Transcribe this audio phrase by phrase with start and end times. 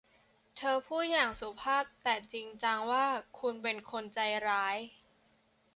[0.57, 3.05] เธอพูดอย่างสุภาพแต่จริงจังว่า
[3.39, 4.77] คุณเป็นคนใจร้าย